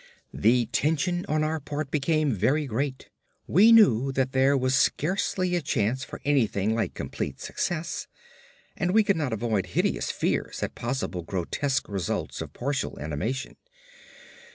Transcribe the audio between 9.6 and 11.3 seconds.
hideous fears at possible